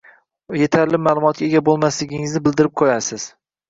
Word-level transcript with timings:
va 0.49 0.55
yetarli 0.61 1.01
ma’lumotga 1.09 1.47
ega 1.51 1.63
emasligingizni 1.77 2.47
bildirib 2.51 2.79
qo‘yasiz. 2.85 3.33